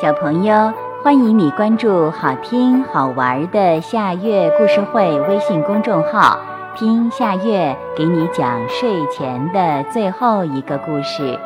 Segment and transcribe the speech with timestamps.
[0.00, 6.38] 小朋友，欢迎你关注好听好玩的夏月故事会微信公众号，
[6.76, 11.36] 听夏月给你讲睡前的最后一个故事。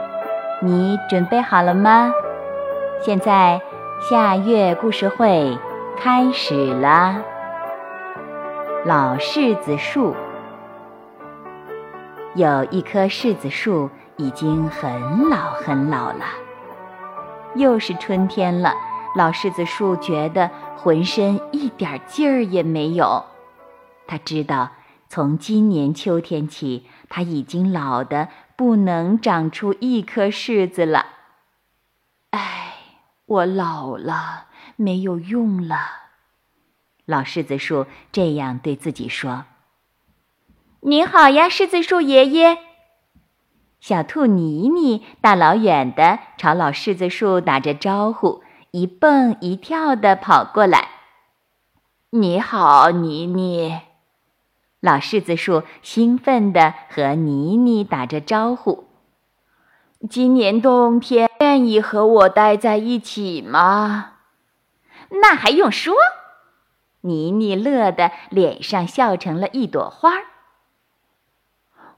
[0.61, 2.13] 你准备好了吗？
[3.01, 3.59] 现在
[4.11, 5.57] 夏月故事会
[5.99, 7.23] 开始啦！
[8.85, 10.15] 老柿子树
[12.35, 16.42] 有一棵柿子树，已经很老很老了。
[17.55, 18.75] 又是春天了，
[19.15, 23.25] 老柿子树觉得浑身一点劲儿也没有。
[24.07, 24.73] 他知道，
[25.09, 31.07] 从今年秋天起，他已经老的不能长出一颗柿子了。
[32.31, 32.75] 唉，
[33.27, 35.77] 我老了，没有用了。
[37.05, 39.45] 老柿子树这样对自己说
[40.81, 42.59] ：“您好呀，柿子树爷爷。”
[43.83, 50.87] 小兔妮妮大老远的朝老柿子树打着招呼，一蹦一跳的跑过来。
[52.11, 53.81] 你好，妮妮！
[54.79, 58.85] 老柿子树兴奋的和妮妮打着招呼。
[60.09, 64.13] 今年冬天愿意和我待在一起吗？
[65.09, 65.93] 那还用说！
[67.01, 70.27] 妮妮乐得脸上笑成了一朵花儿。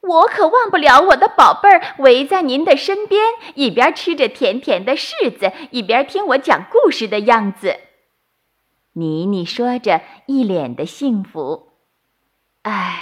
[0.06, 3.22] 我可忘不了我的宝贝儿围在您的身边，
[3.54, 7.76] 一边吃着甜甜的柿子，一边听我讲故事的样子。
[8.92, 11.70] 妮妮说着，一脸的幸福。
[12.62, 13.00] 唉，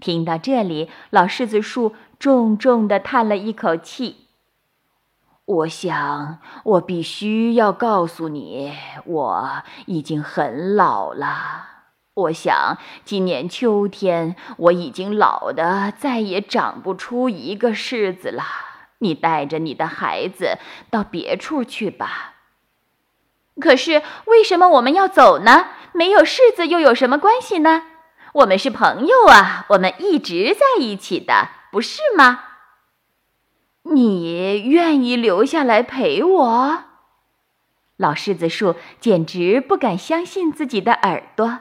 [0.00, 4.26] 听到这里，老柿子树重重地叹了一口气。
[5.44, 8.72] 我想，我必须要告诉你，
[9.04, 11.71] 我已经很老了。
[12.14, 18.44] 我想，今年秋天我已经老的再也长不出一个柿子了。
[18.98, 20.58] 你带着你的孩子
[20.90, 22.34] 到别处去吧。
[23.58, 25.68] 可是，为什么我们要走呢？
[25.92, 27.84] 没有柿子又有什么关系呢？
[28.34, 32.44] 我们是朋友啊，我们一直在一起的，不是吗？
[33.84, 36.84] 你愿意留下来陪我？
[37.96, 41.60] 老柿子树简直不敢相信自己的耳朵。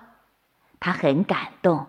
[0.82, 1.86] 他很感动，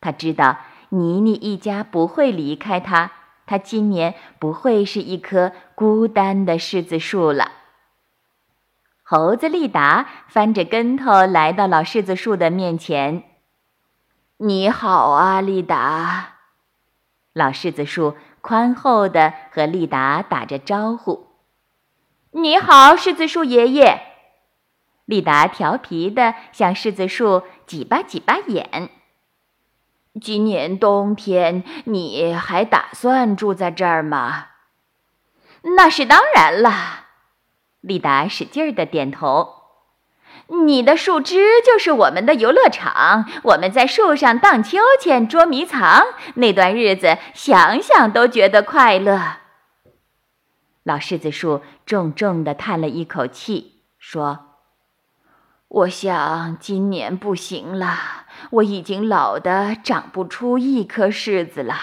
[0.00, 0.56] 他知道
[0.88, 3.10] 妮妮一家不会离开他，
[3.44, 7.50] 他今年不会是一棵孤单的柿子树了。
[9.02, 13.24] 猴子利达翻着跟头来到老柿子树的面前。
[14.38, 16.34] “你好啊，利达！”
[17.34, 21.26] 老柿子树宽厚的和利达打着招呼。
[22.30, 24.02] “你好，柿子树爷爷。”
[25.06, 28.90] 利达调皮的向柿子树挤巴挤巴眼。
[30.20, 34.46] 今年冬天你还打算住在这儿吗？
[35.76, 37.06] 那是当然了。
[37.80, 39.54] 利达使劲儿的点头。
[40.48, 49.38] 你的树枝就是我们的游乐场，我们在树上荡秋千、捉迷藏，那段日子想想都觉得快乐。
[50.82, 54.55] 老柿子树重重的叹了一口气，说。
[55.68, 57.98] 我想今年不行了，
[58.50, 61.74] 我已经老得长不出一颗柿子了，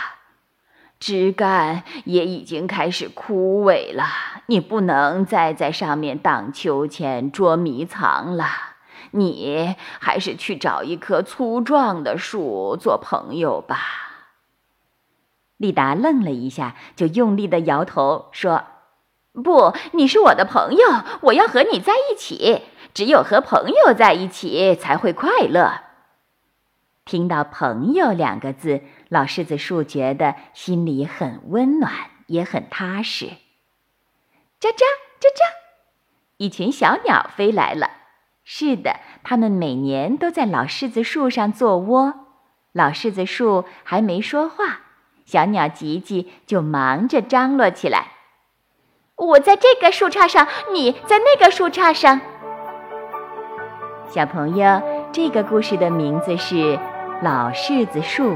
[0.99, 4.05] 枝干也已经开始枯萎了。
[4.47, 8.45] 你不能再在上面荡秋千、捉迷藏了，
[9.11, 13.77] 你还是去找一棵粗壮的树做朋友吧。
[15.57, 18.63] 利达愣了一下，就用力的摇头说
[19.43, 20.87] ：“不，你是我的朋友，
[21.23, 25.81] 我要和你在一起。”只有和朋友在一起才会快乐。
[27.05, 31.91] 听到“朋友”两个字，老柿子树觉得心里很温暖，
[32.27, 33.25] 也很踏实。
[34.61, 34.77] 喳喳
[35.19, 35.43] 喳喳，
[36.37, 37.89] 一群小鸟飞来了。
[38.45, 42.13] 是的，它们每年都在老柿子树上做窝。
[42.71, 44.81] 老柿子树还没说话，
[45.25, 48.13] 小鸟吉吉就忙着张罗起来。
[49.15, 52.21] 我在这个树杈上，你在那个树杈上。
[54.13, 54.79] 小朋友，
[55.11, 56.55] 这个故事的名字是
[57.23, 58.33] 《老柿子树》，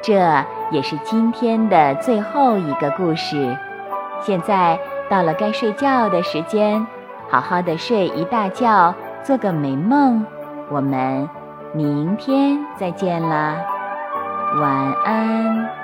[0.00, 0.14] 这
[0.70, 3.54] 也是今天的最后一个故事。
[4.22, 4.78] 现在
[5.10, 6.86] 到了该睡觉的时间，
[7.28, 10.24] 好好的睡一大觉，做个美梦。
[10.70, 11.28] 我们
[11.74, 13.56] 明天再见啦，
[14.62, 15.81] 晚安。